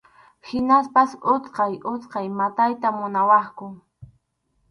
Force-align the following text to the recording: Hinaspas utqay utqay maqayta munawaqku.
Hinaspas 0.51 1.11
utqay 1.33 1.73
utqay 1.91 2.27
maqayta 2.39 2.87
munawaqku. 2.97 3.67